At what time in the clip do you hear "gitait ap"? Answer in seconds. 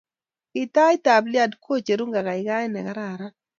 0.55-1.25